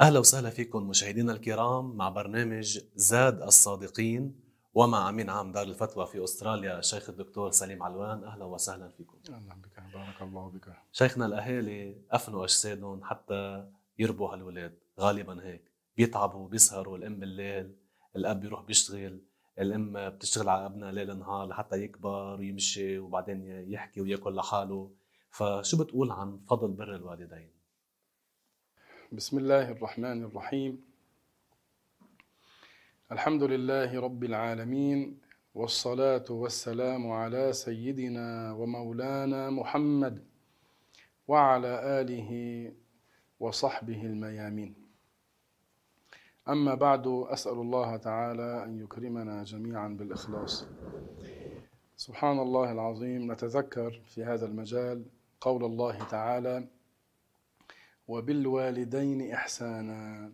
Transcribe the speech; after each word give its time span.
أهلا 0.00 0.18
وسهلا 0.18 0.50
فيكم 0.50 0.88
مشاهدينا 0.88 1.32
الكرام 1.32 1.96
مع 1.96 2.08
برنامج 2.08 2.78
زاد 2.94 3.42
الصادقين 3.42 4.40
ومع 4.74 5.08
أمين 5.08 5.30
عام 5.30 5.52
دار 5.52 5.62
الفتوى 5.66 6.06
في 6.06 6.24
أستراليا 6.24 6.78
الشيخ 6.78 7.10
الدكتور 7.10 7.50
سليم 7.50 7.82
علوان 7.82 8.24
أهلا 8.24 8.44
وسهلا 8.44 8.88
فيكم. 8.88 9.18
أهلا 9.28 9.54
بك 9.54 9.82
بارك 9.94 10.22
الله 10.22 10.48
بك. 10.50 10.72
شيخنا 10.92 11.26
الأهالي 11.26 11.96
أفنوا 12.10 12.44
أجسادهم 12.44 13.04
حتى 13.04 13.68
يربوا 13.98 14.28
هالولاد 14.34 14.78
غالبا 15.00 15.44
هيك 15.44 15.70
بيتعبوا 15.96 16.48
بيسهروا 16.48 16.96
الأم 16.98 17.20
بالليل 17.20 17.76
الأب 18.16 18.40
بيروح 18.40 18.62
بيشتغل 18.62 19.20
الأم 19.58 20.08
بتشتغل 20.08 20.48
على 20.48 20.66
أبنها 20.66 20.92
ليل 20.92 21.18
نهار 21.18 21.46
لحتى 21.48 21.76
يكبر 21.82 22.38
ويمشي 22.38 22.98
وبعدين 22.98 23.64
يحكي 23.72 24.00
ويأكل 24.00 24.34
لحاله 24.34 24.90
فشو 25.30 25.76
بتقول 25.84 26.10
عن 26.10 26.40
فضل 26.48 26.68
بر 26.68 26.96
الوالدين 26.96 27.59
بسم 29.12 29.38
الله 29.38 29.70
الرحمن 29.70 30.22
الرحيم. 30.24 30.78
الحمد 33.12 33.42
لله 33.42 34.00
رب 34.00 34.24
العالمين 34.24 35.18
والصلاة 35.54 36.24
والسلام 36.30 37.10
على 37.10 37.52
سيدنا 37.52 38.52
ومولانا 38.52 39.50
محمد 39.50 40.24
وعلى 41.28 42.00
آله 42.00 42.30
وصحبه 43.40 44.00
الميامين. 44.06 44.74
أما 46.48 46.74
بعد 46.74 47.06
أسأل 47.06 47.58
الله 47.58 47.96
تعالى 47.96 48.64
أن 48.64 48.78
يكرمنا 48.78 49.44
جميعا 49.44 49.88
بالإخلاص. 49.88 50.66
سبحان 51.96 52.38
الله 52.38 52.72
العظيم. 52.72 53.32
نتذكر 53.32 53.90
في 54.06 54.24
هذا 54.24 54.46
المجال 54.46 55.04
قول 55.40 55.64
الله 55.64 55.98
تعالى 56.04 56.68
وبالوالدين 58.10 59.32
إحسانا. 59.32 60.32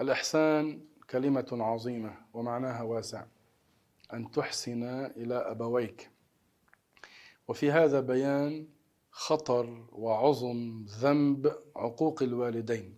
الإحسان 0.00 0.80
كلمة 1.10 1.46
عظيمة 1.52 2.14
ومعناها 2.34 2.82
واسع. 2.82 3.24
أن 4.12 4.30
تحسن 4.30 4.82
إلى 5.16 5.34
أبويك. 5.34 6.10
وفي 7.48 7.70
هذا 7.70 8.00
بيان 8.00 8.68
خطر 9.10 9.86
وعظم 9.92 10.84
ذنب 10.88 11.54
عقوق 11.76 12.22
الوالدين. 12.22 12.94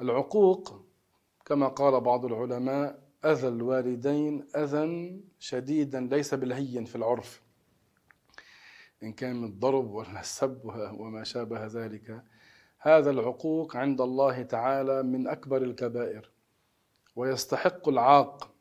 العقوق 0.00 0.82
كما 1.44 1.68
قال 1.68 2.00
بعض 2.00 2.24
العلماء 2.24 3.02
أذى 3.24 3.48
الوالدين 3.48 4.46
أذى 4.56 5.20
شديدا 5.38 6.00
ليس 6.00 6.34
بالهين 6.34 6.84
في 6.84 6.96
العرف. 6.96 7.42
إن 9.02 9.12
كان 9.12 9.36
من 9.36 9.44
الضرب 9.44 9.90
ولا 9.90 10.20
السب 10.20 10.60
وما 10.98 11.24
شابه 11.24 11.66
ذلك. 11.66 12.22
هذا 12.78 13.10
العقوق 13.10 13.76
عند 13.76 14.00
الله 14.00 14.42
تعالى 14.42 15.02
من 15.02 15.28
أكبر 15.28 15.62
الكبائر 15.62 16.30
ويستحق 17.16 17.88
العاق. 17.88 18.54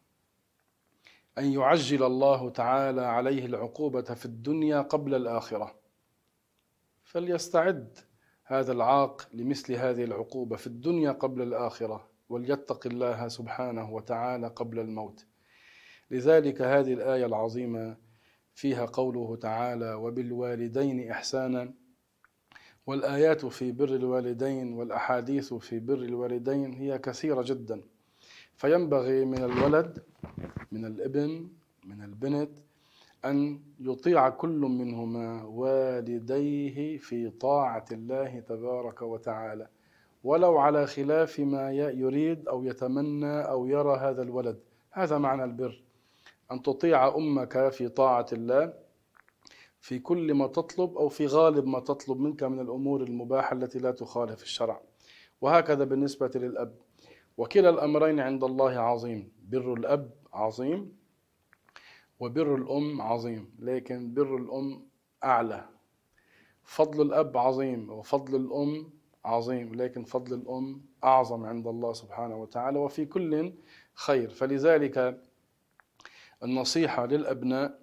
أن 1.37 1.45
يعجل 1.45 2.03
الله 2.03 2.49
تعالى 2.49 3.01
عليه 3.01 3.45
العقوبة 3.45 4.01
في 4.01 4.25
الدنيا 4.25 4.81
قبل 4.81 5.15
الآخرة. 5.15 5.75
فليستعد 7.03 7.97
هذا 8.43 8.71
العاق 8.71 9.29
لمثل 9.33 9.73
هذه 9.73 10.03
العقوبة 10.03 10.55
في 10.55 10.67
الدنيا 10.67 11.11
قبل 11.11 11.41
الآخرة 11.41 12.07
وليتق 12.29 12.87
الله 12.87 13.27
سبحانه 13.27 13.93
وتعالى 13.93 14.47
قبل 14.47 14.79
الموت. 14.79 15.25
لذلك 16.11 16.61
هذه 16.61 16.93
الآية 16.93 17.25
العظيمة 17.25 17.97
فيها 18.59 18.85
قوله 18.85 19.35
تعالى 19.35 19.93
وبالوالدين 19.93 21.11
إحسانا 21.11 21.73
والآيات 22.87 23.45
في 23.45 23.71
بر 23.71 23.89
الوالدين 23.95 24.73
والأحاديث 24.73 25.53
في 25.53 25.79
بر 25.79 25.97
الوالدين 25.97 26.73
هي 26.73 26.97
كثيرة 26.97 27.41
جدا. 27.41 27.81
فينبغي 28.55 29.25
من 29.25 29.43
الولد 29.43 30.03
من 30.71 30.85
الابن 30.85 31.47
من 31.85 32.03
البنت 32.03 32.49
أن 33.25 33.59
يطيع 33.79 34.29
كل 34.29 34.59
منهما 34.59 35.43
والديه 35.43 36.97
في 36.97 37.29
طاعة 37.29 37.85
الله 37.91 38.39
تبارك 38.39 39.01
وتعالى. 39.01 39.67
ولو 40.23 40.57
على 40.57 40.87
خلاف 40.87 41.39
ما 41.39 41.71
يريد 41.71 42.47
أو 42.47 42.63
يتمنى 42.63 43.41
أو 43.41 43.67
يرى 43.67 43.97
هذا 43.97 44.21
الولد. 44.21 44.59
هذا 44.91 45.17
معنى 45.17 45.43
البر. 45.43 45.81
أن 46.51 46.61
تطيع 46.61 47.15
أمك 47.15 47.69
في 47.69 47.89
طاعة 47.89 48.25
الله 48.33 48.73
في 49.79 49.99
كل 49.99 50.33
ما 50.33 50.47
تطلب 50.47 50.97
أو 50.97 51.09
في 51.09 51.27
غالب 51.27 51.67
ما 51.67 51.79
تطلب 51.79 52.19
منك 52.19 52.43
من 52.43 52.59
الأمور 52.59 53.03
المباحة 53.03 53.55
التي 53.55 53.79
لا 53.79 53.91
تخالف 53.91 54.43
الشرع. 54.43 54.81
وهكذا 55.41 55.83
بالنسبة 55.83 56.31
للأب. 56.35 56.75
وكلا 57.37 57.69
الأمرين 57.69 58.19
عند 58.19 58.43
الله 58.43 58.79
عظيم. 58.79 59.31
بر 59.43 59.73
الأب 59.73 60.11
عظيم 60.33 60.97
وبر 62.19 62.55
الأم 62.55 63.01
عظيم. 63.01 63.55
لكن 63.59 64.13
بر 64.13 64.37
الأم 64.37 64.87
أعلى. 65.23 65.69
فضل 66.63 67.01
الأب 67.01 67.37
عظيم 67.37 67.89
وفضل 67.89 68.35
الأم 68.35 68.89
عظيم. 69.25 69.75
لكن 69.75 70.03
فضل 70.03 70.33
الأم 70.33 70.81
أعظم 71.03 71.45
عند 71.45 71.67
الله 71.67 71.93
سبحانه 71.93 72.35
وتعالى. 72.41 72.79
وفي 72.79 73.05
كل 73.05 73.53
خير. 73.93 74.29
فلذلك 74.29 75.21
النصيحة 76.43 77.05
للأبناء 77.05 77.79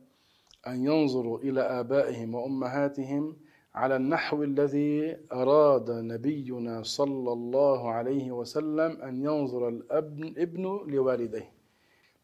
أن 0.67 0.85
ينظروا 0.85 1.39
إلى 1.39 1.61
آبائهم 1.61 2.35
وأمهاتهم 2.35 3.37
على 3.75 3.97
النحو 3.97 4.43
الذي 4.43 5.17
أراد 5.33 5.91
نبينا 5.91 6.83
صلى 6.83 7.33
الله 7.33 7.91
عليه 7.91 8.33
وسلم 8.33 9.03
أن 9.03 9.23
ينظر 9.23 9.69
الابن 9.69 10.35
ابن 10.39 10.63
لوالديه. 10.87 11.53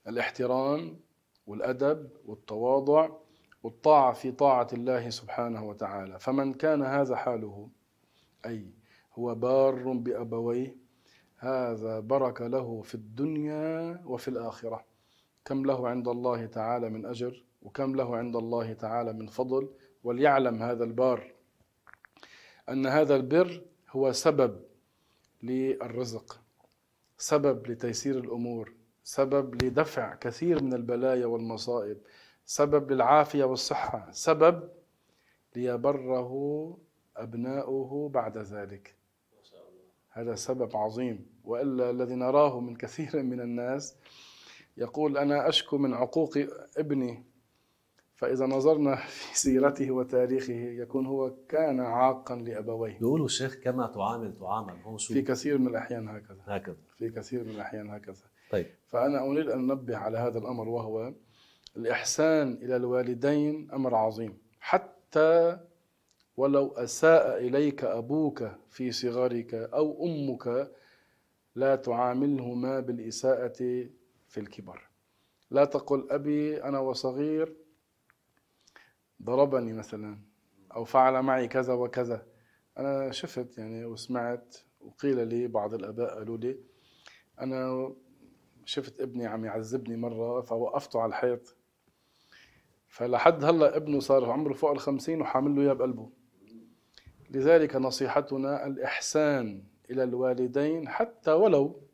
الاحترام 0.08 0.96
والأدب 1.46 2.10
والتواضع 2.26 3.08
والطاعة 3.62 4.12
في 4.12 4.32
طاعة 4.32 4.68
الله 4.72 5.10
سبحانه 5.10 5.68
وتعالى. 5.68 6.18
فمن 6.18 6.54
كان 6.54 6.82
هذا 6.82 7.16
حاله 7.16 7.68
أي 8.46 8.66
هو 9.14 9.34
بار 9.34 9.92
بأبويه 9.92 10.76
هذا 11.36 12.00
برك 12.00 12.40
له 12.42 12.82
في 12.82 12.94
الدنيا 12.94 14.02
وفي 14.06 14.28
الآخرة. 14.28 14.91
كم 15.44 15.66
له 15.66 15.88
عند 15.88 16.08
الله 16.08 16.46
تعالى 16.46 16.88
من 16.90 17.06
أجر 17.06 17.44
وكم 17.62 17.96
له 17.96 18.16
عند 18.16 18.36
الله 18.36 18.72
تعالى 18.72 19.12
من 19.12 19.26
فضل 19.26 19.70
وليعلم 20.04 20.62
هذا 20.62 20.84
البار 20.84 21.32
أن 22.68 22.86
هذا 22.86 23.16
البر 23.16 23.62
هو 23.90 24.12
سبب 24.12 24.60
للرزق 25.42 26.40
سبب 27.18 27.66
لتيسير 27.70 28.18
الأمور 28.18 28.72
سبب 29.04 29.64
لدفع 29.64 30.14
كثير 30.14 30.62
من 30.62 30.72
البلايا 30.74 31.26
والمصائب 31.26 31.98
سبب 32.46 32.92
للعافية 32.92 33.44
والصحة 33.44 34.08
سبب 34.10 34.68
ليبره 35.56 36.32
أبناؤه 37.16 38.08
بعد 38.08 38.38
ذلك. 38.38 38.94
هذا 40.10 40.34
سبب 40.34 40.76
عظيم 40.76 41.26
وإلا 41.44 41.90
الذي 41.90 42.14
نراه 42.14 42.60
من 42.60 42.76
كثير 42.76 43.22
من 43.22 43.40
الناس 43.40 43.96
يقول 44.76 45.18
أنا 45.18 45.48
أشكو 45.48 45.78
من 45.78 45.94
عقوق 45.94 46.38
ابني 46.76 47.24
فإذا 48.14 48.46
نظرنا 48.46 48.96
في 49.16 49.38
سيرته 49.38 49.90
وتاريخه 49.90 50.52
يكون 50.52 51.06
هو 51.06 51.34
كان 51.48 51.80
عاقا 51.80 52.36
لأبويه. 52.36 52.98
بيقولوا 52.98 53.26
الشيخ 53.26 53.54
كما 53.54 53.86
تعامل 53.86 54.34
تعامل 54.40 54.74
هون 54.82 54.98
شو؟ 54.98 55.14
في 55.14 55.22
كثير 55.22 55.58
من 55.58 55.66
الأحيان 55.66 56.08
هكذا. 56.08 56.40
هكذا. 56.46 56.76
في 56.96 57.10
كثير 57.10 57.44
من 57.44 57.50
الأحيان 57.50 57.90
هكذا. 57.90 58.22
طيب. 58.50 58.66
فأنا 58.86 59.20
أريد 59.26 59.48
أن 59.48 59.70
أنبه 59.70 59.96
على 59.96 60.18
هذا 60.18 60.38
الأمر 60.38 60.68
وهو 60.68 61.12
الإحسان 61.76 62.52
إلى 62.62 62.76
الوالدين 62.76 63.70
أمر 63.72 63.94
عظيم. 63.94 64.38
حتى 64.60 65.58
ولو 66.36 66.68
أساء 66.68 67.38
إليك 67.38 67.84
أبوك 67.84 68.50
في 68.68 68.92
صغرك 68.92 69.54
أو 69.54 70.06
أمك 70.06 70.70
لا 71.54 71.76
تعاملهما 71.76 72.80
بالإساءة 72.80 73.86
في 74.32 74.40
الكبر. 74.40 74.88
لا 75.50 75.64
تقل 75.64 76.06
أبي 76.10 76.64
أنا 76.64 76.78
وصغير 76.78 77.56
ضربني 79.22 79.72
مثلا 79.72 80.18
أو 80.74 80.84
فعل 80.84 81.22
معي 81.22 81.48
كذا 81.48 81.72
وكذا. 81.72 82.26
أنا 82.78 83.10
شفت 83.10 83.58
يعني 83.58 83.84
وسمعت 83.84 84.56
وقيل 84.80 85.28
لي 85.28 85.48
بعض 85.48 85.74
الآباء 85.74 86.14
قالوا 86.14 86.36
لي 86.36 86.58
أنا 87.40 87.92
شفت 88.64 89.00
ابني 89.00 89.26
عم 89.26 89.44
يعذبني 89.44 89.96
مرة 89.96 90.40
فوقفته 90.40 91.00
على 91.00 91.08
الحيط. 91.08 91.56
فلحد 92.88 93.44
هلأ 93.44 93.76
ابنه 93.76 94.00
صار 94.00 94.30
عمره 94.30 94.52
فوق 94.52 94.70
الخمسين 94.70 95.20
وحامل 95.20 95.56
له 95.56 95.62
إياه 95.62 95.72
بقلبه. 95.72 96.10
لذلك 97.30 97.76
نصيحتنا 97.76 98.66
الإحسان 98.66 99.64
إلى 99.90 100.02
الوالدين 100.02 100.88
حتى 100.88 101.32
ولو 101.32 101.91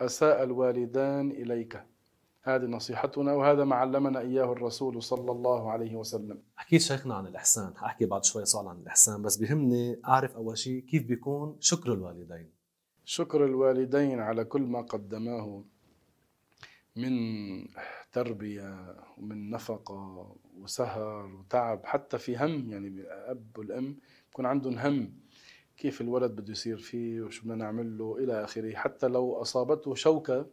أساء 0.00 0.42
الوالدان 0.42 1.30
إليك. 1.30 1.84
هذه 2.42 2.64
نصيحتنا 2.64 3.32
وهذا 3.32 3.64
ما 3.64 3.76
علمنا 3.76 4.20
إياه 4.20 4.52
الرسول 4.52 5.02
صلى 5.02 5.32
الله 5.32 5.70
عليه 5.70 5.96
وسلم. 5.96 6.42
حكيت 6.56 6.80
شيخنا 6.80 7.14
عن 7.14 7.26
الإحسان. 7.26 7.76
حأحكي 7.76 8.06
بعد 8.06 8.24
شوي 8.24 8.44
سؤال 8.44 8.68
عن 8.68 8.76
الإحسان 8.76 9.22
بس 9.22 9.36
بيهمني 9.36 10.00
أعرف 10.04 10.36
أول 10.36 10.58
شيء 10.58 10.80
كيف 10.80 11.06
بيكون 11.06 11.56
شكر 11.60 11.92
الوالدين؟ 11.92 12.50
شكر 13.04 13.44
الوالدين 13.44 14.20
على 14.20 14.44
كل 14.44 14.62
ما 14.62 14.80
قدماه 14.80 15.64
من 16.96 17.12
تربية 18.12 18.96
ومن 19.18 19.50
نفقة 19.50 20.36
وسهر 20.60 21.26
وتعب 21.26 21.80
حتى 21.84 22.18
في 22.18 22.36
هم 22.36 22.70
يعني 22.70 22.88
الأب 22.88 23.58
والأم 23.58 23.98
يكون 24.30 24.46
عندهم 24.46 24.78
هم. 24.78 25.23
كيف 25.76 26.00
الولد 26.00 26.30
بده 26.30 26.52
يصير 26.52 26.76
فيه 26.76 27.20
وشو 27.22 27.42
بدنا 27.42 27.54
نعمل 27.54 27.98
له 27.98 28.16
إلى 28.18 28.44
آخره. 28.44 28.74
حتى 28.74 29.08
لو 29.08 29.32
أصابته 29.34 29.94
شوكة 29.94 30.46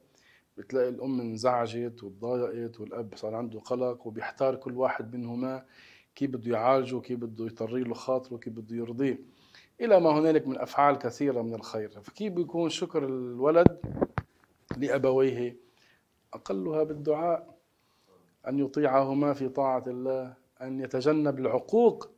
بتلاقي 0.58 0.90
الأم 0.90 1.20
انزعجت 1.22 2.04
وتضايقت 2.04 2.80
والأب 2.80 3.14
صار 3.16 3.36
عنده 3.36 3.60
قلق 3.60 4.08
وبيحتار 4.08 4.56
كل 4.56 4.74
واحد 4.74 5.16
منهما 5.16 5.66
كيف 6.16 6.32
بده 6.32 6.52
يعالجه 6.52 7.00
كيف 7.00 7.20
بده 7.20 7.46
يطري 7.46 7.84
له 7.84 7.94
خاطره 7.94 8.38
كيف 8.38 8.54
بده 8.54 8.76
يرضيه. 8.76 9.20
إلى 9.82 10.00
ما 10.00 10.10
هنالك 10.20 10.48
من 10.48 10.58
أفعال 10.58 10.96
كثيرة 10.98 11.42
من 11.42 11.56
الخير. 11.56 11.90
فكيف 11.90 12.34
بيكون 12.34 12.70
شكر 12.70 13.06
الولد 13.06 13.78
لأبويه؟ 14.78 15.56
أقلها 16.34 16.84
بالدعاء. 16.84 17.58
أن 18.48 18.60
يطيعهما 18.60 19.34
في 19.34 19.50
طاعة 19.50 19.84
الله 19.88 20.34
أن 20.62 20.80
يتجنب 20.80 21.40
العقوق 21.40 22.10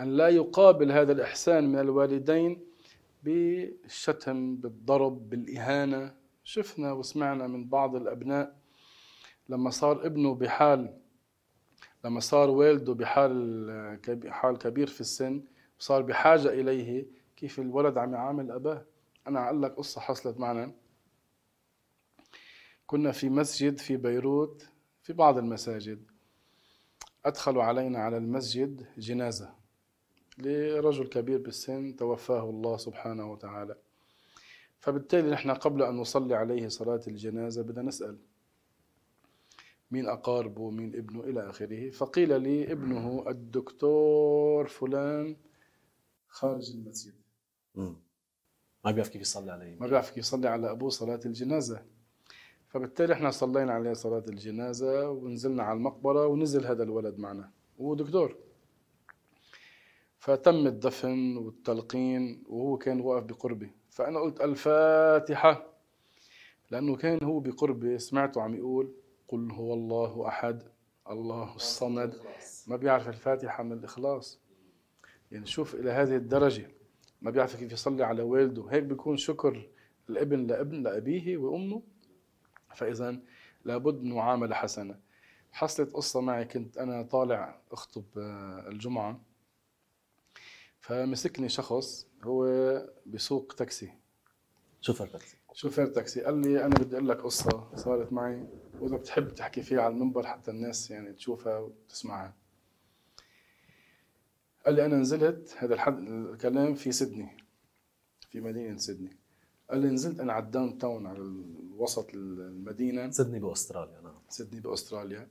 أن 0.00 0.16
لا 0.16 0.28
يقابل 0.28 0.92
هذا 0.92 1.12
الإحسان 1.12 1.68
من 1.72 1.78
الوالدين 1.78 2.66
بالشتم 3.22 4.56
بالضرب 4.56 5.30
بالإهانة. 5.30 6.14
شفنا 6.44 6.92
وسمعنا 6.92 7.46
من 7.46 7.68
بعض 7.68 7.96
الأبناء 7.96 8.56
لما 9.48 9.70
صار 9.70 10.06
ابنه 10.06 10.34
بحال 10.34 11.00
لما 12.04 12.20
صار 12.20 12.50
والده 12.50 12.94
بحال 12.94 13.98
حال 14.28 14.58
كبير 14.58 14.86
في 14.86 15.00
السن 15.00 15.44
وصار 15.80 16.02
بحاجة 16.02 16.48
إليه 16.48 17.06
كيف 17.36 17.58
الولد 17.60 17.98
عم 17.98 18.14
يعامل 18.14 18.50
أباه؟ 18.50 18.86
أنا 19.26 19.44
أقول 19.46 19.62
لك 19.62 19.72
قصة 19.72 20.00
حصلت 20.00 20.38
معنا. 20.38 20.72
كنا 22.86 23.12
في 23.12 23.28
مسجد 23.28 23.78
في 23.78 23.96
بيروت 23.96 24.68
في 25.02 25.12
بعض 25.12 25.38
المساجد. 25.38 26.10
أدخلوا 27.24 27.62
علينا 27.62 27.98
على 27.98 28.16
المسجد 28.16 28.86
جنازة. 28.98 29.59
لرجل 30.42 31.06
كبير 31.06 31.38
بالسن 31.38 31.96
توفاه 31.96 32.50
الله 32.50 32.76
سبحانه 32.76 33.32
وتعالى. 33.32 33.76
فبالتالي 34.80 35.30
نحن 35.30 35.50
قبل 35.50 35.82
أن 35.82 35.96
نصلي 35.96 36.34
عليه 36.34 36.68
صلاة 36.68 37.00
الجنازة 37.08 37.62
بدنا 37.62 37.82
نسأل 37.82 38.18
مين 39.90 40.08
أقاربه 40.08 40.70
مين 40.70 40.96
ابنه 40.96 41.20
إلى 41.20 41.50
آخره. 41.50 41.90
فقيل 41.90 42.42
لي 42.42 42.72
ابنه 42.72 43.24
الدكتور 43.28 44.68
فلان 44.68 45.36
خارج 46.28 46.70
المسجد. 46.70 47.14
ما 48.84 48.90
بيعرف 48.90 49.08
كيف 49.08 49.20
يصلي 49.20 49.52
عليه. 49.52 49.76
ما 49.80 49.86
بيعرف 49.86 50.10
كيف 50.10 50.18
يصلي 50.18 50.48
على 50.48 50.70
أبوه 50.70 50.90
صلاة 50.90 51.20
الجنازة. 51.26 51.82
فبالتالي 52.68 53.12
إحنا 53.12 53.30
صلينا 53.30 53.72
عليه 53.72 53.92
صلاة 53.92 54.24
الجنازة 54.28 55.10
ونزلنا 55.10 55.62
على 55.62 55.76
المقبرة 55.76 56.26
ونزل 56.26 56.66
هذا 56.66 56.82
الولد 56.82 57.18
معنا. 57.18 57.50
وهو 57.78 57.94
دكتور. 57.94 58.36
فتم 60.20 60.66
الدفن 60.66 61.36
والتلقين 61.36 62.42
وهو 62.48 62.78
كان 62.78 63.00
واقف 63.00 63.24
بقربي. 63.24 63.70
فأنا 63.90 64.20
قلت 64.20 64.40
الفاتحة 64.40 65.66
لأنه 66.70 66.96
كان 66.96 67.18
هو 67.24 67.40
بقربي. 67.40 67.98
سمعته 67.98 68.42
عم 68.42 68.54
يقول 68.54 68.92
قل 69.28 69.52
هو 69.52 69.74
الله 69.74 70.28
أحد 70.28 70.62
الله 71.10 71.54
الصمد. 71.54 72.14
ما 72.66 72.76
بيعرف 72.76 73.08
الفاتحة 73.08 73.62
من 73.62 73.72
الإخلاص. 73.72 74.40
يعني 75.32 75.46
شوف 75.46 75.74
إلى 75.74 75.90
هذه 75.90 76.16
الدرجة 76.16 76.70
ما 77.22 77.30
بيعرف 77.30 77.56
كيف 77.56 77.72
يصلي 77.72 78.04
على 78.04 78.22
والده. 78.22 78.66
هيك 78.70 78.82
بيكون 78.82 79.16
شكر 79.16 79.68
الابن 80.10 80.46
لابن 80.46 80.82
لأبيه 80.82 81.36
وأمه. 81.36 81.82
فإذا 82.74 83.20
لابد 83.64 84.02
من 84.02 84.12
معاملة 84.12 84.54
حسنة. 84.54 84.98
حصلت 85.52 85.92
قصة 85.92 86.20
معي 86.20 86.44
كنت 86.44 86.78
أنا 86.78 87.02
طالع 87.02 87.60
أخطب 87.72 88.04
آه، 88.18 88.68
الجمعة. 88.68 89.29
فمسكني 90.80 91.48
شخص 91.48 92.06
هو 92.22 92.46
بسوق 93.06 93.52
تاكسي. 93.52 93.92
شوفير 94.80 95.06
تاكسي. 95.06 95.36
شوفير 95.52 95.86
تاكسي. 95.86 96.20
قال 96.20 96.40
لي 96.40 96.64
أنا 96.64 96.74
بدي 96.74 96.96
أقول 96.96 97.08
لك 97.08 97.16
قصة 97.20 97.76
صارت 97.76 98.12
معي 98.12 98.46
وإذا 98.80 98.96
بتحب 98.96 99.28
تحكي 99.28 99.62
فيها 99.62 99.82
على 99.82 99.94
المنبر 99.94 100.26
حتى 100.26 100.50
الناس 100.50 100.90
يعني 100.90 101.12
تشوفها 101.12 101.58
وتسمعها. 101.58 102.36
قال 104.66 104.74
لي 104.74 104.86
أنا 104.86 104.96
نزلت 104.96 105.54
هذا 105.58 105.74
الحد 105.74 105.98
الكلام 105.98 106.74
في 106.74 106.92
سيدني 106.92 107.36
في 108.30 108.40
مدينة 108.40 108.76
سيدني. 108.76 109.16
قال 109.70 109.80
لي 109.80 109.88
نزلت 109.88 110.20
أنا 110.20 110.32
على 110.32 110.44
ال 110.44 110.78
downtown 110.78 111.06
على 111.06 111.20
وسط 111.76 112.14
المدينة. 112.14 113.10
سيدني 113.10 113.40
بأستراليا 113.40 114.00
نعم. 114.00 114.18
سيدني 114.28 114.60
بأستراليا. 114.60 115.28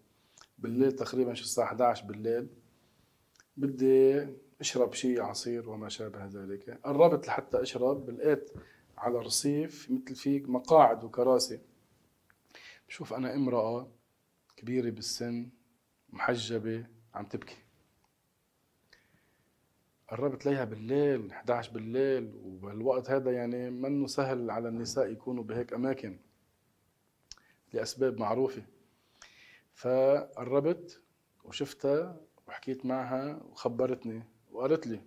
بالليل 0.58 0.92
تقريبا 0.92 1.34
شو 1.34 1.44
الساعة 1.44 1.66
11 1.66 2.06
بالليل. 2.06 2.48
بدي 3.58 4.28
اشرب 4.60 4.94
شيء 4.94 5.22
عصير 5.22 5.70
وما 5.70 5.90
شابه 5.90 6.26
ذلك. 6.26 6.80
قربت 6.84 7.28
لحتى 7.28 7.62
أشرب 7.62 8.10
لقيت 8.10 8.52
على 8.98 9.18
الرصيف 9.18 9.92
مثل 9.92 10.16
في 10.16 10.40
مقاعد 10.40 11.04
وكراسي. 11.04 11.60
بشوف 12.88 13.14
أنا 13.14 13.36
امرأة 13.36 13.92
كبيرة 14.58 14.90
بالسن 14.90 15.50
محجبة 16.10 16.86
عم 17.14 17.26
تبكي. 17.26 17.58
قربت 20.10 20.46
ليها 20.46 20.64
بالليل 20.66 21.32
11 21.32 21.72
بالليل 21.72 22.36
وبهالوقت 22.44 23.10
هذا 23.10 23.32
يعني 23.32 23.70
منه 23.70 24.08
سهل 24.08 24.52
على 24.52 24.70
النساء 24.70 25.12
يكونوا 25.12 25.44
بهيك 25.44 25.74
أماكن 25.74 26.20
لأسباب 27.74 28.18
معروفة. 28.20 28.64
فقربت 29.74 31.02
وشفتها 31.44 32.22
وحكيت 32.48 32.86
معها 32.86 33.44
وخبرتني 33.44 34.24
وقالت 34.52 34.88
لي 34.88 35.00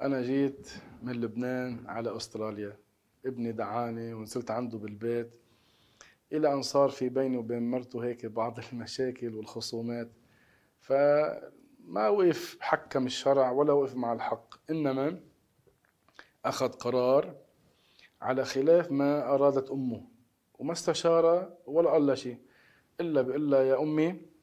أنا 0.00 0.22
جيت 0.22 0.70
من 1.02 1.12
لبنان 1.20 1.84
على 1.86 2.16
أستراليا. 2.16 2.76
ابني 3.26 3.52
دعاني 3.52 4.14
ونزلت 4.14 4.50
عنده 4.50 4.78
بالبيت. 4.78 5.30
إلى 6.32 6.52
أن 6.52 6.62
صار 6.62 6.88
في 6.88 7.08
بيني 7.08 7.36
وبين 7.36 7.70
مرته 7.70 8.04
هيك 8.04 8.26
بعض 8.26 8.58
المشاكل 8.72 9.34
والخصومات. 9.34 10.08
فما 10.80 12.08
وقف 12.08 12.56
حكم 12.60 13.06
الشرع 13.06 13.50
ولا 13.50 13.72
وقف 13.72 13.94
مع 13.94 14.12
الحق. 14.12 14.54
إنما 14.70 15.20
أخذ 16.44 16.68
قرار 16.68 17.34
على 18.22 18.44
خلاف 18.44 18.92
ما 18.92 19.34
أرادت 19.34 19.70
أمه. 19.70 20.04
وما 20.58 20.72
استشار 20.72 21.52
ولا 21.66 21.90
قال 21.90 22.18
شيء. 22.18 22.38
إلا 23.00 23.22
بقول 23.22 23.52
يا 23.52 23.82
أمي 23.82 24.33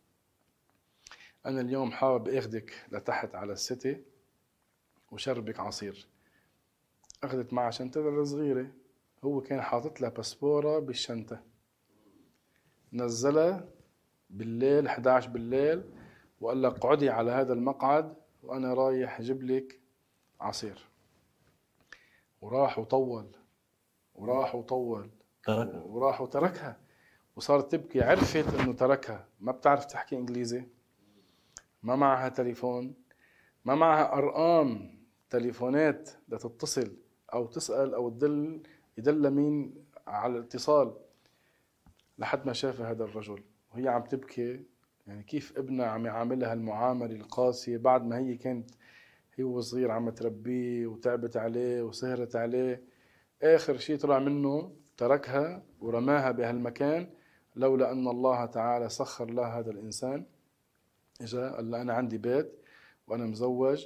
أنا 1.46 1.62
اليوم 1.62 1.92
حابب 1.92 2.30
أخذك 2.30 2.86
لتحت 2.92 3.36
على 3.36 3.54
السيتي 3.54 4.04
وشربك 5.12 5.60
عصير. 5.60 6.08
أخذت 7.24 7.54
معها 7.54 7.72
شنطة 7.72 8.24
صغيرة. 8.24 8.68
هو 9.24 9.42
كان 9.42 9.62
حاطط 9.62 10.02
لها 10.02 10.10
باسبورة 10.10 10.80
بالشنطة. 10.80 11.44
نزلها 12.94 13.70
بالليل 14.30 14.88
11 14.88 15.30
بالليل 15.30 15.84
وقال 16.40 16.62
لك 16.62 16.76
اقعدي 16.76 17.10
على 17.10 17.32
هذا 17.32 17.54
المقعد 17.54 18.16
وأنا 18.44 18.74
رايح 18.74 19.20
أجيب 19.20 19.44
لك 19.44 19.80
عصير. 20.42 20.88
وراح 22.42 22.80
وطول 22.80 23.32
وراح 24.16 24.56
وطول 24.56 25.10
تركها. 25.44 25.84
وراح 25.84 26.22
وتركها. 26.22 26.80
وصارت 27.36 27.72
تبكي 27.72 28.02
عرفت 28.02 28.60
إنه 28.60 28.74
تركها. 28.74 29.28
ما 29.40 29.52
بتعرف 29.52 29.86
تحكي 29.86 30.16
إنجليزي. 30.16 30.66
ما 31.84 31.96
معها 31.96 32.30
تليفون 32.30 32.94
ما 33.66 33.76
معها 33.76 34.14
أرقام 34.14 35.00
تليفونات 35.30 36.10
لتتصل 36.30 36.98
أو 37.34 37.46
تسأل 37.46 37.94
أو 37.94 38.10
تدل 38.10 38.64
يدل 38.98 39.32
مين 39.32 39.86
على 40.08 40.38
الاتصال. 40.38 40.94
لحد 42.18 42.46
ما 42.46 42.54
شاف 42.54 42.82
هذا 42.82 43.04
الرجل 43.04 43.44
وهي 43.74 43.88
عم 43.88 44.04
تبكي 44.04 44.66
يعني 45.08 45.24
كيف 45.24 45.58
ابنها 45.58 45.86
عم 45.86 46.06
يعاملها 46.06 46.54
المعامله 46.54 47.16
القاسية 47.16 47.78
بعد 47.78 48.06
ما 48.06 48.18
هي 48.18 48.36
كانت 48.38 48.72
هي 49.36 49.44
وصغير 49.44 49.92
عم 49.92 50.10
تربيه 50.10 50.88
وتعبت 50.88 51.38
عليه 51.38 51.82
وسهرت 51.82 52.36
عليه. 52.36 52.84
آخر 53.44 53.78
شيء 53.78 53.98
طلع 53.98 54.20
منه 54.20 54.76
تركها 54.98 55.64
ورماها 55.80 56.32
بهالمكان 56.32 57.10
لولا 57.56 57.92
أن 57.92 58.08
الله 58.08 58.46
تعالى 58.46 58.90
سخر 58.90 59.32
لها 59.32 59.60
هذا 59.60 59.72
الإنسان. 59.72 60.26
إجا 61.22 61.52
قال 61.52 61.72
له 61.72 61.82
أنا 61.82 61.94
عندي 61.94 62.18
بيت 62.18 62.52
وأنا 63.08 63.26
مزوج 63.26 63.86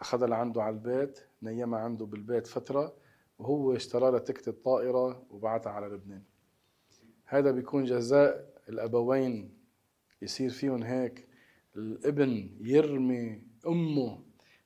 أخذها 0.00 0.28
لعنده 0.28 0.62
على 0.62 0.74
البيت 0.74 1.20
نيمها 1.42 1.80
عنده 1.80 2.06
بالبيت 2.06 2.46
فترة 2.46 2.94
وهو 3.38 3.76
اشترى 3.76 4.10
لها 4.10 4.18
تكت 4.18 4.48
الطائرة 4.48 5.26
وبعتها 5.30 5.72
على 5.72 5.86
لبنان. 5.86 6.22
هذا 7.24 7.50
بيكون 7.50 7.84
جزاء 7.84 8.52
الأبوين 8.68 9.54
يصير 10.22 10.50
فيهم 10.50 10.82
هيك. 10.82 11.28
الابن 11.76 12.50
يرمي 12.60 13.42
أمه 13.66 14.22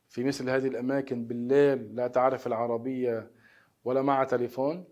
في 0.08 0.24
مثل 0.24 0.50
هذه 0.50 0.66
الأماكن 0.66 1.24
بالليل 1.26 1.96
لا 1.96 2.08
تعرف 2.08 2.46
العربية 2.46 3.30
ولا 3.84 4.02
معه 4.02 4.24
تليفون. 4.24 4.84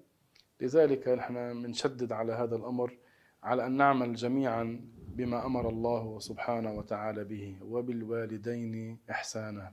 لذلك 0.60 1.08
نحن 1.08 1.62
بنشدد 1.62 2.12
على 2.12 2.32
هذا 2.32 2.56
الأمر 2.56 2.98
على 3.42 3.66
أن 3.66 3.76
نعمل 3.76 4.14
جميعا 4.14 4.80
بما 5.16 5.46
أمر 5.46 5.68
الله 5.68 6.18
سبحانه 6.18 6.72
وتعالى 6.72 7.24
به 7.24 7.58
وبالوالدين 7.62 8.98
إحسانا. 9.10 9.72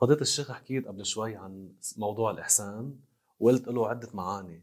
فضيلة 0.00 0.20
الشيخ 0.20 0.52
حكيت 0.52 0.88
قبل 0.88 1.06
شوي 1.06 1.36
عن 1.36 1.72
موضوع 1.96 2.30
الإحسان 2.30 2.96
وقلت 3.40 3.68
له 3.68 3.88
عدة 3.88 4.08
معاني. 4.14 4.62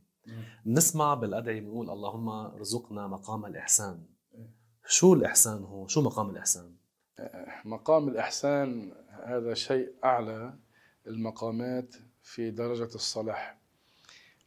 نسمع 0.66 1.14
بالأدعية 1.14 1.62
بنقول 1.62 1.90
اللهم 1.90 2.30
ارزقنا 2.30 3.08
مقام 3.08 3.46
الإحسان. 3.46 4.04
شو 4.86 5.14
الإحسان 5.14 5.64
هو؟ 5.64 5.88
شو 5.88 6.02
مقام 6.02 6.30
الإحسان؟ 6.30 6.72
مقام 7.66 8.08
الإحسان 8.08 8.94
هذا 9.24 9.54
شيء 9.54 9.94
أعلى 10.04 10.54
المقامات 11.08 11.96
في 12.22 12.52
درجة 12.52 12.96
الصلاح. 12.96 13.58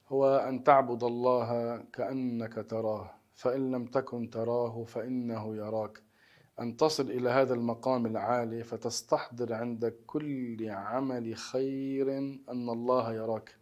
هو 0.09 0.37
أن 0.37 0.65
تعبد 0.65 1.03
الله 1.05 1.79
كأنك 1.93 2.67
تراه. 2.71 3.20
فإن 3.41 3.71
لم 3.71 3.87
تكن 3.87 4.31
تراه 4.31 4.85
فإنه 4.85 5.57
يراك. 5.57 6.03
أن 6.61 6.77
تصل 6.77 7.11
إلى 7.11 7.31
هذا 7.31 7.55
المقام 7.55 8.07
العالي 8.07 8.65
فتستحضر 8.65 9.53
عند 9.53 9.95
كل 10.07 10.69
عمل 10.71 11.37
خير 11.37 12.19
أن 12.19 12.69
الله 12.69 13.15
يراك 13.15 13.57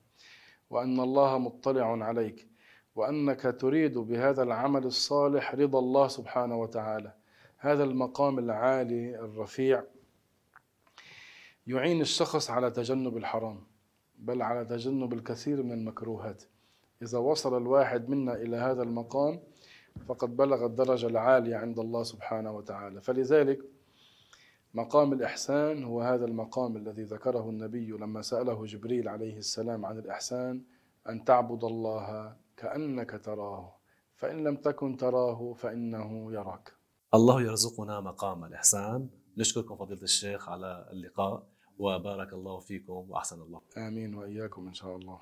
وأن 0.71 1.01
الله 1.01 1.39
مطلع 1.39 2.05
عليك 2.05 2.49
وأنك 2.95 3.55
تريد 3.61 3.99
بهذا 3.99 4.43
العمل 4.43 4.85
الصالح 4.85 5.55
رضا 5.55 5.79
الله 5.79 6.09
سبحانه 6.09 6.57
وتعالى. 6.57 7.15
هذا 7.59 7.85
المقام 7.85 8.39
العالي 8.39 9.19
الرفيع 9.19 9.85
يعين 11.67 12.01
الشخص 12.01 12.51
على 12.51 12.71
تجنب 12.71 13.17
الحرام 13.17 13.61
بل 14.19 14.43
على 14.43 14.65
تجنب 14.65 15.13
الكثير 15.13 15.63
من 15.63 15.73
المكروهات. 15.73 16.43
إذا 17.03 17.19
وصل 17.19 17.57
الواحد 17.57 18.09
منا 18.09 18.35
إلى 18.35 18.57
هذا 18.57 18.83
المقام 18.83 19.41
فقد 20.07 20.37
بلغ 20.37 20.67
الدرجة 20.67 21.07
العالية 21.07 21.57
عند 21.57 21.79
الله 21.79 22.03
سبحانه 22.03 22.53
وتعالى. 22.53 23.01
فلذلك 23.01 23.61
مقام 24.75 25.13
الإحسان 25.13 25.85
هو 25.85 26.01
هذا 26.01 26.25
المقام 26.25 26.77
الذي 26.77 27.03
ذكره 27.03 27.51
النبي 27.51 27.91
لما 27.91 28.23
سأله 28.23 28.67
جبريل 28.67 29.09
عليه 29.09 29.37
السلام 29.39 29.87
عن 29.87 29.99
الإحسان 29.99 30.63
أن 31.09 31.25
تعبد 31.25 31.65
الله 31.65 32.37
كأنك 32.57 33.21
تراه 33.25 33.75
فإن 34.17 34.45
لم 34.45 34.57
تكن 34.57 34.97
تراه 34.97 35.53
فإنه 35.53 36.33
يراك. 36.33 36.73
الله 37.15 37.43
يرزقنا 37.43 38.01
مقام 38.01 38.45
الإحسان. 38.45 39.09
نشكركم 39.37 39.77
فضيلة 39.77 40.03
الشيخ 40.03 40.49
على 40.49 40.89
اللقاء 40.93 41.47
وبارك 41.79 42.33
الله 42.33 42.59
فيكم 42.59 43.11
وأحسن 43.11 43.43
الله. 43.43 43.61
آمين 43.77 44.15
وإياكم 44.15 44.67
إن 44.67 44.75
شاء 44.75 44.97
الله. 44.97 45.19